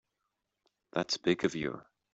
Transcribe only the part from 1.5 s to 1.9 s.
you.